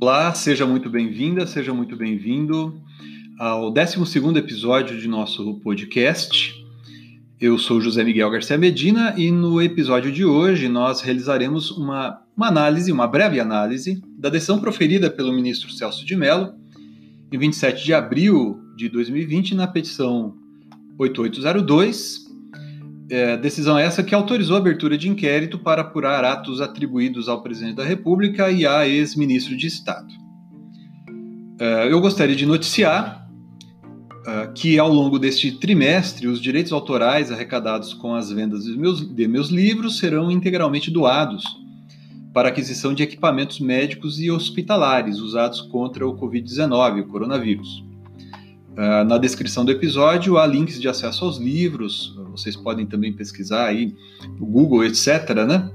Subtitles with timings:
[0.00, 2.80] Olá, seja muito bem-vinda, seja muito bem-vindo
[3.38, 3.98] ao 12
[4.36, 6.52] episódio de nosso podcast.
[7.40, 12.48] Eu sou José Miguel Garcia Medina e no episódio de hoje nós realizaremos uma, uma
[12.48, 16.54] análise, uma breve análise, da decisão proferida pelo ministro Celso de Mello
[17.30, 20.34] em 27 de abril de 2020 na petição
[20.98, 22.25] 8802
[23.10, 27.76] é, decisão essa que autorizou a abertura de inquérito para apurar atos atribuídos ao presidente
[27.76, 30.12] da República e a ex-ministro de Estado.
[31.58, 33.28] É, eu gostaria de noticiar
[34.26, 39.14] é, que, ao longo deste trimestre, os direitos autorais arrecadados com as vendas de meus,
[39.14, 41.44] de meus livros serão integralmente doados
[42.34, 47.85] para aquisição de equipamentos médicos e hospitalares usados contra o Covid-19, o coronavírus.
[48.76, 53.64] Uh, na descrição do episódio há links de acesso aos livros, vocês podem também pesquisar
[53.64, 53.94] aí
[54.38, 55.34] no Google, etc.
[55.48, 55.70] Né?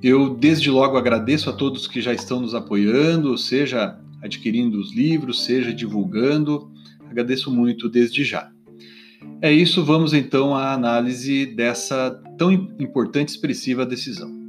[0.00, 5.44] Eu desde logo agradeço a todos que já estão nos apoiando, seja adquirindo os livros,
[5.44, 6.70] seja divulgando.
[7.10, 8.50] Agradeço muito desde já.
[9.40, 14.41] É isso, vamos então à análise dessa tão importante e expressiva decisão.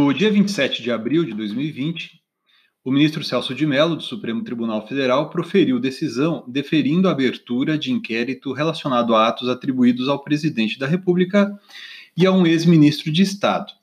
[0.00, 2.22] No dia 27 de abril de 2020,
[2.82, 7.92] o ministro Celso de Mello, do Supremo Tribunal Federal, proferiu decisão deferindo a abertura de
[7.92, 11.54] inquérito relacionado a atos atribuídos ao presidente da República
[12.16, 13.74] e a um ex-ministro de Estado.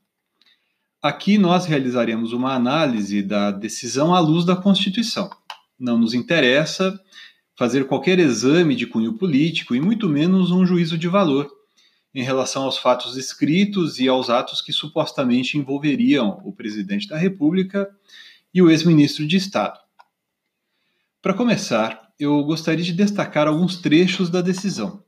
[1.04, 5.30] Aqui nós realizaremos uma análise da decisão à luz da Constituição.
[5.80, 7.00] Não nos interessa
[7.56, 11.57] fazer qualquer exame de cunho político e muito menos um juízo de valor
[12.14, 17.90] em relação aos fatos escritos e aos atos que supostamente envolveriam o presidente da República
[18.54, 19.80] e o ex-ministro de Estado.
[21.22, 25.04] Para começar, eu gostaria de destacar alguns trechos da decisão.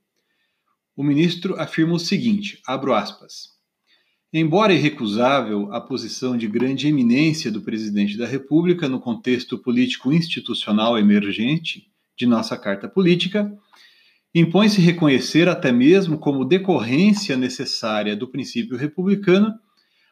[0.95, 3.57] O ministro afirma o seguinte: abro aspas.
[4.31, 10.99] Embora irrecusável a posição de grande eminência do presidente da República no contexto político institucional
[10.99, 13.51] emergente de nossa Carta Política,
[14.33, 19.53] impõe-se reconhecer, até mesmo como decorrência necessária do princípio republicano,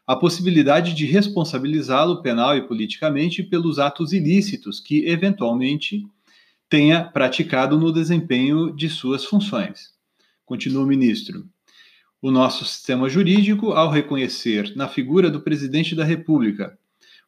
[0.06, 6.06] a possibilidade de responsabilizá-lo penal e politicamente pelos atos ilícitos que, eventualmente,
[6.70, 9.94] tenha praticado no desempenho de suas funções.
[10.46, 11.46] Continua o ministro.
[12.22, 16.78] O nosso sistema jurídico, ao reconhecer na figura do presidente da República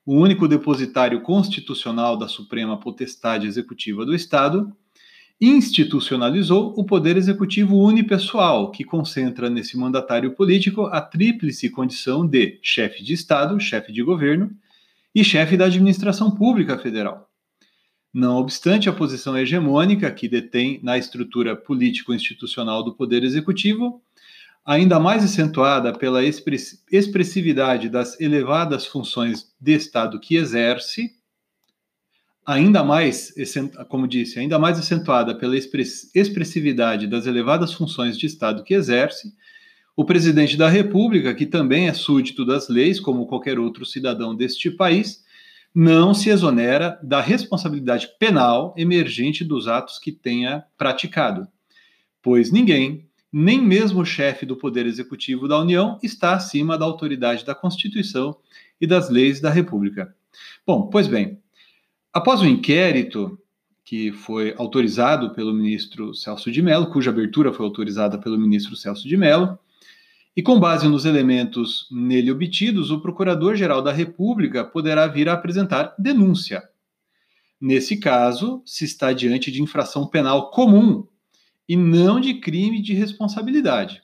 [0.05, 4.75] o único depositário constitucional da suprema potestade executiva do Estado,
[5.41, 13.01] institucionalizou o poder executivo unipessoal, que concentra nesse mandatário político a tríplice condição de chefe
[13.03, 14.51] de Estado, chefe de governo
[15.15, 17.29] e chefe da administração pública federal.
[18.13, 24.01] Não obstante a posição hegemônica que detém na estrutura político-institucional do poder executivo,
[24.65, 31.18] ainda mais acentuada pela expressividade das elevadas funções de Estado que exerce,
[32.49, 33.31] ainda mais,
[33.89, 39.35] como disse, ainda mais acentuada pela expressividade das elevadas funções de Estado que exerce,
[39.95, 44.71] o presidente da República, que também é súdito das leis, como qualquer outro cidadão deste
[44.71, 45.23] país,
[45.75, 51.47] não se exonera da responsabilidade penal emergente dos atos que tenha praticado,
[52.19, 57.45] pois ninguém, nem mesmo o chefe do Poder Executivo da União, está acima da autoridade
[57.45, 58.35] da Constituição
[58.81, 60.15] e das leis da República.
[60.65, 61.37] Bom, pois bem,
[62.19, 63.39] Após o inquérito
[63.85, 69.07] que foi autorizado pelo ministro Celso de Mello, cuja abertura foi autorizada pelo ministro Celso
[69.07, 69.57] de Mello,
[70.35, 75.95] e com base nos elementos nele obtidos, o Procurador-Geral da República poderá vir a apresentar
[75.97, 76.61] denúncia.
[77.59, 81.07] Nesse caso, se está diante de infração penal comum
[81.69, 84.01] e não de crime de responsabilidade.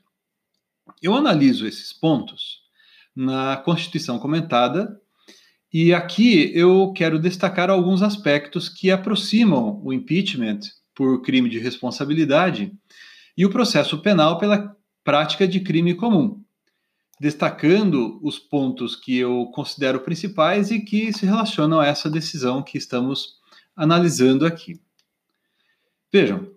[1.02, 2.62] Eu analiso esses pontos
[3.14, 5.02] na Constituição comentada
[5.78, 10.62] e aqui eu quero destacar alguns aspectos que aproximam o impeachment
[10.96, 12.72] por crime de responsabilidade
[13.38, 14.74] e o processo penal pela
[15.04, 16.42] prática de crime comum,
[17.20, 22.78] destacando os pontos que eu considero principais e que se relacionam a essa decisão que
[22.78, 23.34] estamos
[23.76, 24.80] analisando aqui.
[26.10, 26.48] Vejam,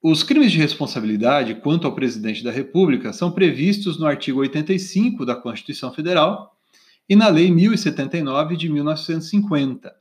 [0.00, 5.34] os crimes de responsabilidade quanto ao presidente da República são previstos no artigo 85 da
[5.34, 6.53] Constituição Federal
[7.08, 9.94] e na Lei 1079 de 1950.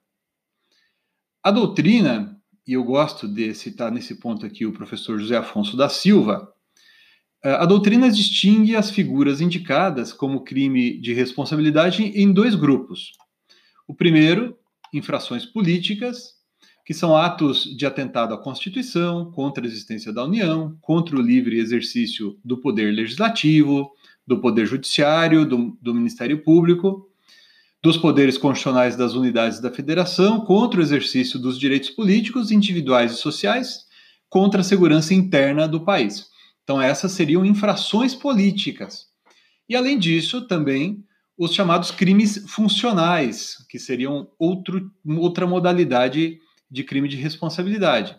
[1.43, 5.89] a doutrina, e eu gosto de citar nesse ponto aqui o professor José Afonso da
[5.89, 6.53] Silva,
[7.43, 13.11] a doutrina distingue as figuras indicadas como crime de responsabilidade em dois grupos.
[13.85, 14.57] O primeiro,
[14.93, 16.35] infrações políticas,
[16.85, 21.59] que são atos de atentado à Constituição, contra a existência da União, contra o livre
[21.59, 23.91] exercício do poder legislativo,
[24.25, 27.09] do poder judiciário, do, do Ministério Público,
[27.81, 33.17] dos poderes constitucionais das unidades da Federação, contra o exercício dos direitos políticos, individuais e
[33.17, 33.85] sociais,
[34.29, 36.27] contra a segurança interna do país.
[36.63, 39.07] Então, essas seriam infrações políticas.
[39.67, 41.03] E, além disso, também
[41.37, 46.39] os chamados crimes funcionais, que seriam outro, outra modalidade
[46.71, 48.15] de crime de responsabilidade,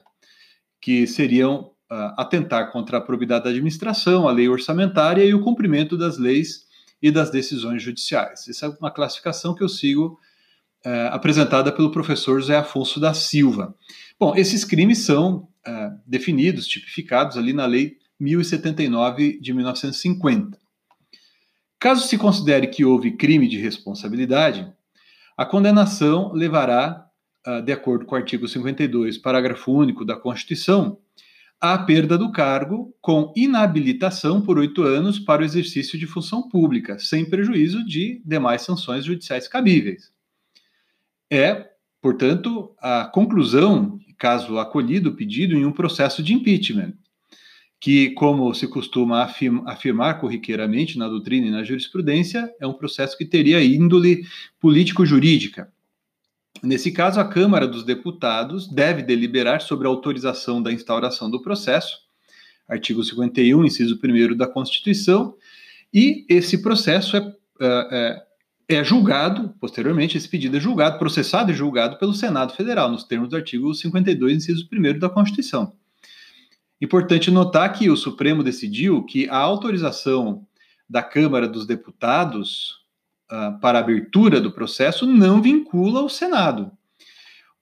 [0.80, 1.73] que seriam
[2.16, 6.64] atentar contra a probidade da administração, a lei orçamentária e o cumprimento das leis
[7.00, 8.48] e das decisões judiciais.
[8.48, 10.18] Essa é uma classificação que eu sigo
[10.86, 13.74] uh, apresentada pelo professor José Afonso da Silva.
[14.18, 20.58] Bom, esses crimes são uh, definidos, tipificados ali na lei 1079 de 1950.
[21.78, 24.72] Caso se considere que houve crime de responsabilidade,
[25.36, 27.04] a condenação levará,
[27.44, 30.98] ah, de acordo com o artigo 52, parágrafo único da Constituição,
[31.60, 36.98] à perda do cargo com inabilitação por oito anos para o exercício de função pública,
[36.98, 40.12] sem prejuízo de demais sanções judiciais cabíveis.
[41.30, 41.70] É,
[42.00, 46.94] portanto, a conclusão, caso acolhido o pedido, em um processo de impeachment,
[47.80, 49.28] que, como se costuma
[49.66, 54.22] afirmar corriqueiramente na doutrina e na jurisprudência, é um processo que teria índole
[54.58, 55.70] político-jurídica.
[56.64, 61.98] Nesse caso, a Câmara dos Deputados deve deliberar sobre a autorização da instauração do processo,
[62.66, 65.36] artigo 51, inciso 1 da Constituição,
[65.92, 68.22] e esse processo é, é,
[68.70, 73.04] é, é julgado, posteriormente, esse pedido é julgado, processado e julgado pelo Senado Federal, nos
[73.04, 75.74] termos do artigo 52, inciso 1 da Constituição.
[76.80, 80.46] Importante notar que o Supremo decidiu que a autorização
[80.88, 82.83] da Câmara dos Deputados
[83.34, 86.70] uh, para abertura do processo não vincula o Senado.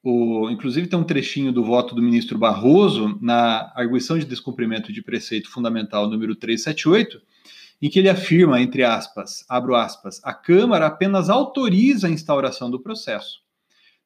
[0.03, 5.01] O, inclusive, tem um trechinho do voto do ministro Barroso na arguição de descumprimento de
[5.01, 7.23] preceito fundamental número 378,
[7.81, 12.81] em que ele afirma, entre aspas, abro aspas, a Câmara apenas autoriza a instauração do
[12.81, 13.41] processo,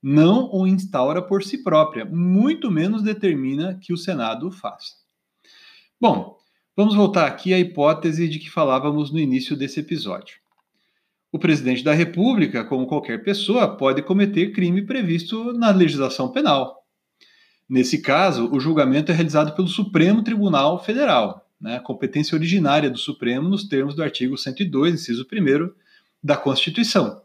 [0.02, 4.94] não o instaura por si própria, muito menos determina que o Senado o faça.
[5.98, 6.36] Bom,
[6.76, 10.45] vamos voltar aqui à hipótese de que falávamos no início desse episódio.
[11.32, 16.76] O presidente da República, como qualquer pessoa, pode cometer crime previsto na legislação penal.
[17.68, 23.48] Nesse caso, o julgamento é realizado pelo Supremo Tribunal Federal, né, competência originária do Supremo
[23.48, 25.72] nos termos do artigo 102, inciso 1
[26.22, 27.20] da Constituição.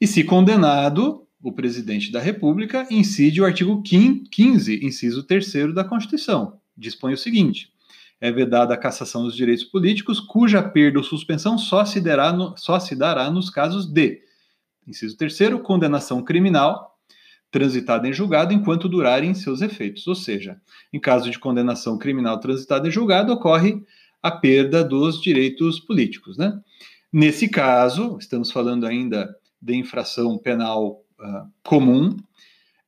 [0.00, 6.58] E se condenado, o presidente da República incide o artigo 15, inciso 3 da Constituição.
[6.76, 7.72] Dispõe o seguinte:
[8.20, 12.56] é vedada a cassação dos direitos políticos, cuja perda ou suspensão só se, dará no,
[12.56, 14.20] só se dará nos casos de,
[14.86, 16.96] inciso terceiro, condenação criminal
[17.50, 20.06] transitada em julgado enquanto durarem seus efeitos.
[20.06, 20.60] Ou seja,
[20.92, 23.82] em caso de condenação criminal transitada em julgado, ocorre
[24.22, 26.36] a perda dos direitos políticos.
[26.36, 26.58] Né?
[27.12, 32.16] Nesse caso, estamos falando ainda de infração penal uh, comum,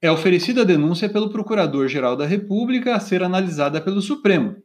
[0.03, 4.57] é oferecida a denúncia pelo Procurador-Geral da República a ser analisada pelo Supremo.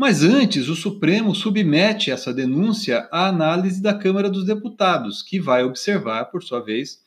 [0.00, 5.62] Mas antes, o Supremo submete essa denúncia à análise da Câmara dos Deputados, que vai
[5.62, 7.00] observar, por sua vez,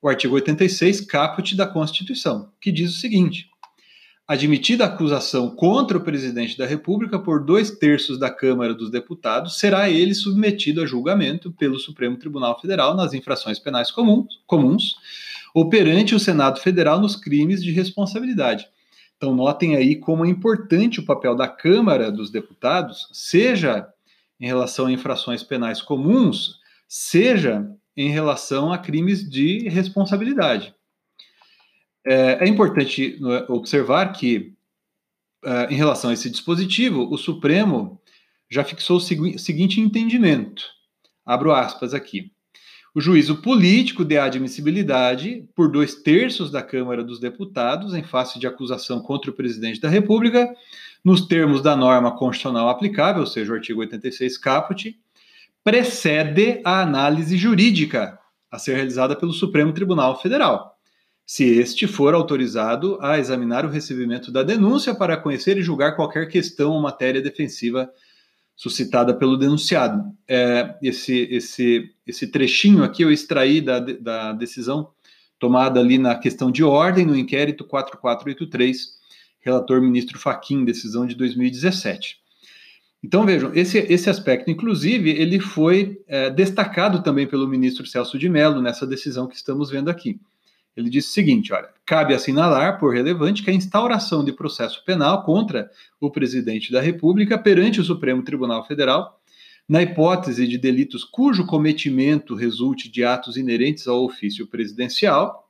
[0.00, 3.50] o artigo 86, caput da Constituição, que diz o seguinte:
[4.26, 9.58] admitida a acusação contra o presidente da República por dois terços da Câmara dos Deputados,
[9.58, 14.94] será ele submetido a julgamento pelo Supremo Tribunal Federal nas infrações penais comuns, comuns
[15.54, 18.66] ou perante o Senado Federal nos crimes de responsabilidade
[19.20, 23.86] então, notem aí como é importante o papel da Câmara dos Deputados, seja
[24.40, 26.58] em relação a infrações penais comuns,
[26.88, 30.74] seja em relação a crimes de responsabilidade.
[32.02, 34.54] É, é importante né, observar que,
[35.44, 38.00] é, em relação a esse dispositivo, o Supremo
[38.50, 40.64] já fixou o seguinte entendimento.
[41.26, 42.32] Abro aspas aqui
[42.94, 48.46] o juízo político de admissibilidade por dois terços da Câmara dos Deputados em face de
[48.46, 50.52] acusação contra o presidente da República,
[51.04, 54.98] nos termos da norma constitucional aplicável, ou seja, o artigo 86 caput,
[55.62, 58.18] precede a análise jurídica
[58.50, 60.76] a ser realizada pelo Supremo Tribunal Federal,
[61.24, 66.26] se este for autorizado a examinar o recebimento da denúncia para conhecer e julgar qualquer
[66.26, 67.88] questão ou matéria defensiva
[68.60, 70.12] suscitada pelo denunciado.
[70.28, 74.90] É, esse, esse, esse trechinho aqui eu extraí da, da decisão
[75.38, 78.98] tomada ali na questão de ordem no inquérito 4483,
[79.40, 82.18] relator ministro Faquim, decisão de 2017.
[83.02, 88.28] Então, vejam, esse, esse aspecto, inclusive, ele foi é, destacado também pelo ministro Celso de
[88.28, 90.20] Mello nessa decisão que estamos vendo aqui.
[90.76, 95.24] Ele disse o seguinte: olha, cabe assinalar, por relevante, que a instauração de processo penal
[95.24, 99.20] contra o presidente da República perante o Supremo Tribunal Federal,
[99.68, 105.48] na hipótese de delitos cujo cometimento resulte de atos inerentes ao ofício presidencial,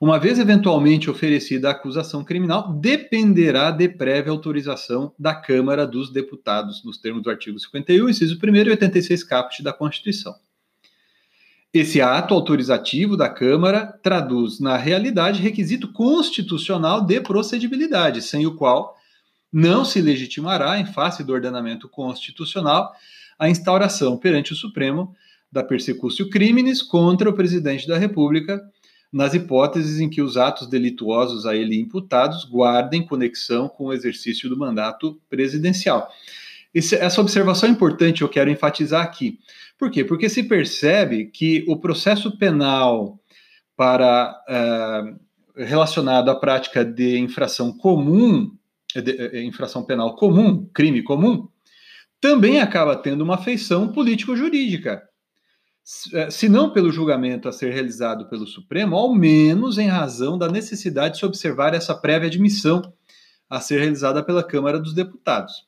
[0.00, 6.84] uma vez eventualmente oferecida a acusação criminal, dependerá de prévia autorização da Câmara dos Deputados,
[6.84, 10.34] nos termos do artigo 51, inciso 1 e 86 caput da Constituição.
[11.72, 18.96] Esse ato autorizativo da Câmara traduz, na realidade, requisito constitucional de procedibilidade, sem o qual
[19.52, 22.92] não se legitimará, em face do ordenamento constitucional,
[23.38, 25.14] a instauração perante o Supremo
[25.52, 28.62] da persecutio crimes contra o presidente da República
[29.12, 34.48] nas hipóteses em que os atos delituosos a ele imputados guardem conexão com o exercício
[34.48, 36.10] do mandato presidencial.
[36.78, 39.38] Esse, essa observação é importante, eu quero enfatizar aqui.
[39.76, 40.04] Por quê?
[40.04, 43.18] Porque se percebe que o processo penal
[43.76, 48.56] para uh, relacionado à prática de infração comum,
[48.94, 51.48] de, de, infração penal comum, crime comum,
[52.20, 55.02] também acaba tendo uma feição político-jurídica.
[56.12, 60.48] É, se não pelo julgamento a ser realizado pelo Supremo, ao menos em razão da
[60.48, 62.82] necessidade de se observar essa prévia admissão
[63.48, 65.67] a ser realizada pela Câmara dos Deputados.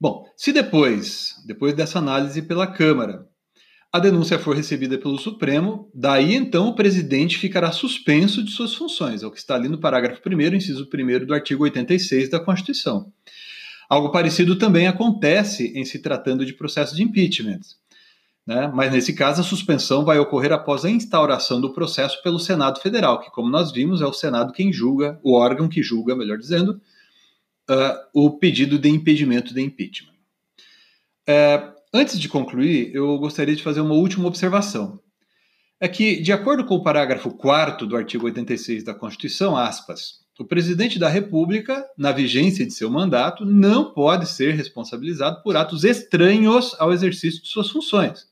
[0.00, 3.26] Bom, se depois, depois dessa análise pela Câmara,
[3.92, 9.22] a denúncia for recebida pelo Supremo, daí então o presidente ficará suspenso de suas funções,
[9.22, 13.12] é o que está ali no parágrafo 1, inciso 1 do artigo 86 da Constituição.
[13.88, 17.60] Algo parecido também acontece em se tratando de processo de impeachment.
[18.46, 18.70] Né?
[18.72, 23.20] Mas nesse caso, a suspensão vai ocorrer após a instauração do processo pelo Senado Federal,
[23.20, 26.80] que, como nós vimos, é o Senado quem julga, o órgão que julga, melhor dizendo,
[27.68, 30.14] uh, o pedido de impedimento de impeachment.
[31.28, 35.00] Uh, antes de concluir, eu gostaria de fazer uma última observação.
[35.80, 40.44] É que, de acordo com o parágrafo 4 do artigo 86 da Constituição, aspas, o
[40.44, 46.74] presidente da República, na vigência de seu mandato, não pode ser responsabilizado por atos estranhos
[46.78, 48.26] ao exercício de suas funções.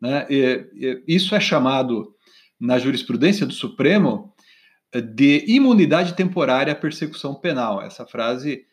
[0.00, 0.26] Né?
[0.28, 2.14] E, e, isso é chamado,
[2.58, 4.34] na jurisprudência do Supremo,
[5.00, 7.80] de imunidade temporária à persecução penal.
[7.80, 8.64] Essa frase,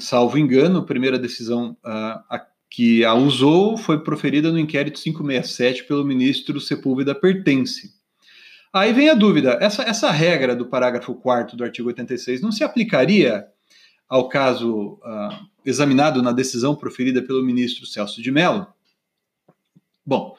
[0.00, 5.84] salvo engano, a primeira decisão uh, a, que a usou foi proferida no inquérito 567
[5.84, 7.94] pelo ministro Sepúlveda Pertence.
[8.72, 12.64] Aí vem a dúvida: essa, essa regra do parágrafo 4 do artigo 86 não se
[12.64, 13.46] aplicaria
[14.08, 18.66] ao caso uh, examinado na decisão proferida pelo ministro Celso de Mello?
[20.04, 20.36] Bom,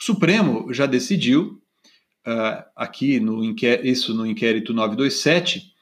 [0.00, 1.60] o Supremo já decidiu,
[2.26, 3.42] uh, aqui no
[3.82, 5.72] isso no inquérito 927,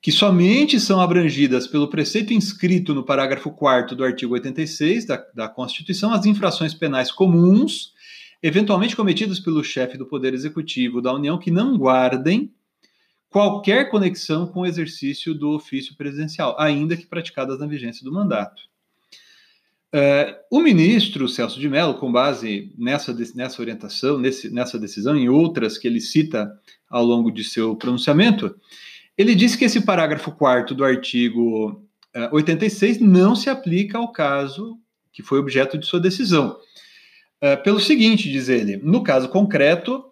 [0.00, 5.48] que somente são abrangidas pelo preceito inscrito no parágrafo 4 do artigo 86 da, da
[5.48, 7.92] Constituição as infrações penais comuns,
[8.42, 12.52] eventualmente cometidas pelo chefe do Poder Executivo da União, que não guardem
[13.30, 18.71] qualquer conexão com o exercício do ofício presidencial, ainda que praticadas na vigência do mandato.
[19.94, 25.28] Uh, o ministro Celso de Mello, com base nessa, nessa orientação, nesse, nessa decisão e
[25.28, 26.50] outras que ele cita
[26.88, 28.56] ao longo de seu pronunciamento,
[29.18, 31.84] ele disse que esse parágrafo 4 do artigo
[32.16, 34.78] uh, 86 não se aplica ao caso
[35.12, 36.56] que foi objeto de sua decisão.
[37.42, 40.02] Uh, pelo seguinte, diz ele, no caso concreto,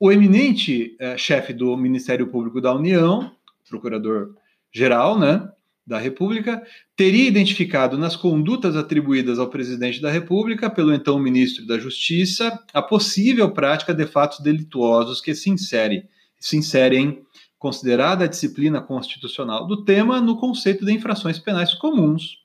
[0.00, 3.30] o eminente chefe do Ministério Público da União,
[3.68, 5.46] procurador-geral, né,
[5.90, 6.62] da República,
[6.94, 12.80] teria identificado nas condutas atribuídas ao presidente da República pelo então ministro da Justiça a
[12.80, 16.04] possível prática de fatos delituosos que se, insere,
[16.38, 17.22] se inserem,
[17.58, 22.36] considerada a disciplina constitucional do tema, no conceito de infrações penais comuns,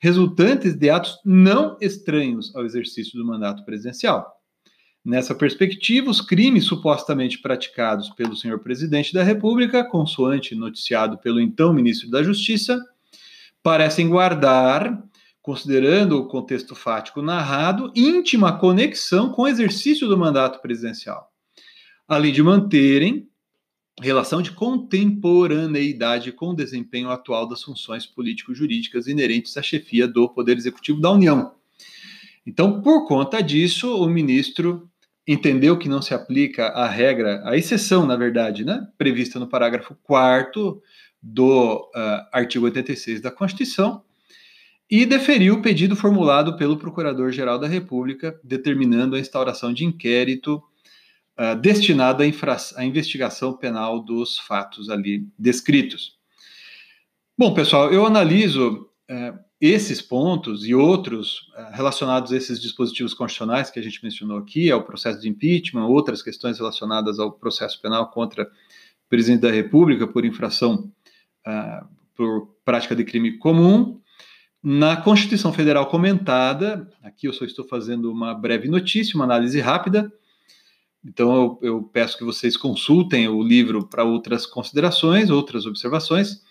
[0.00, 4.37] resultantes de atos não estranhos ao exercício do mandato presidencial.
[5.08, 11.72] Nessa perspectiva, os crimes supostamente praticados pelo senhor presidente da República, consoante noticiado pelo então
[11.72, 12.78] ministro da Justiça,
[13.62, 15.02] parecem guardar,
[15.40, 21.32] considerando o contexto fático narrado, íntima conexão com o exercício do mandato presidencial,
[22.06, 23.26] além de manterem
[24.02, 30.58] relação de contemporaneidade com o desempenho atual das funções político-jurídicas inerentes à chefia do Poder
[30.58, 31.54] Executivo da União.
[32.46, 34.87] Então, por conta disso, o ministro
[35.28, 39.94] entendeu que não se aplica a regra, a exceção, na verdade, né, prevista no parágrafo
[40.02, 40.82] 4
[41.22, 44.02] do uh, artigo 86 da Constituição,
[44.90, 50.62] e deferiu o pedido formulado pelo Procurador-Geral da República, determinando a instauração de inquérito
[51.38, 56.16] uh, destinada à, à, investigação penal dos fatos ali descritos.
[57.36, 63.70] Bom, pessoal, eu analiso uh, esses pontos e outros uh, relacionados a esses dispositivos constitucionais
[63.70, 68.10] que a gente mencionou aqui, ao processo de impeachment, outras questões relacionadas ao processo penal
[68.10, 70.92] contra o presidente da República por infração
[72.14, 74.00] por prática de crime comum,
[74.62, 80.12] na Constituição Federal comentada, aqui eu só estou fazendo uma breve notícia, uma análise rápida,
[81.04, 86.42] então eu, eu peço que vocês consultem o livro para outras considerações, outras observações.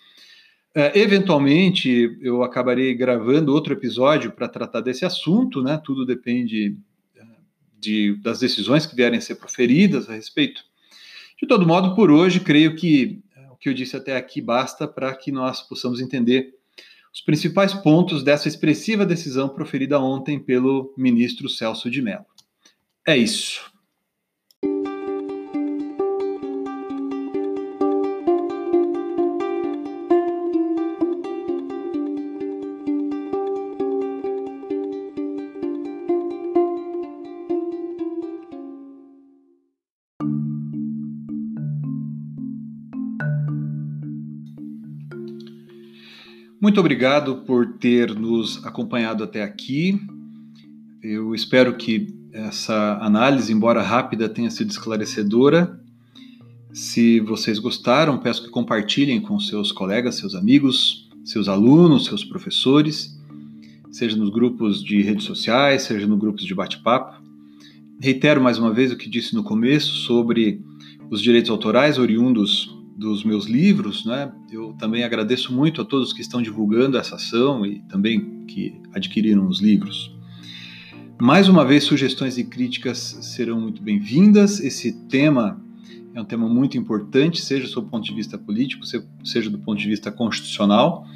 [0.74, 5.80] É, eventualmente eu acabarei gravando outro episódio para tratar desse assunto, né?
[5.82, 6.76] Tudo depende
[7.16, 7.22] é,
[7.78, 10.62] de, das decisões que vierem a ser proferidas a respeito.
[11.40, 14.86] De todo modo, por hoje, creio que é, o que eu disse até aqui basta
[14.86, 16.54] para que nós possamos entender
[17.12, 22.26] os principais pontos dessa expressiva decisão proferida ontem pelo ministro Celso de Mello.
[23.06, 23.72] É isso.
[46.68, 49.98] Muito obrigado por ter nos acompanhado até aqui.
[51.02, 55.80] Eu espero que essa análise, embora rápida, tenha sido esclarecedora.
[56.70, 63.18] Se vocês gostaram, peço que compartilhem com seus colegas, seus amigos, seus alunos, seus professores,
[63.90, 67.18] seja nos grupos de redes sociais, seja nos grupos de bate-papo.
[67.98, 70.60] Reitero mais uma vez o que disse no começo sobre
[71.08, 74.32] os direitos autorais oriundos dos meus livros, né?
[74.50, 79.46] Eu também agradeço muito a todos que estão divulgando essa ação e também que adquiriram
[79.46, 80.12] os livros.
[81.20, 84.58] Mais uma vez, sugestões e críticas serão muito bem-vindas.
[84.58, 85.62] Esse tema
[86.12, 88.84] é um tema muito importante, seja do ponto de vista político,
[89.24, 91.06] seja do ponto de vista constitucional.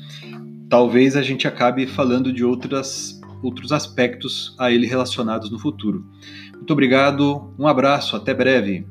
[0.69, 6.07] Talvez a gente acabe falando de outras, outros aspectos a ele relacionados no futuro.
[6.55, 8.87] Muito obrigado, um abraço, até breve.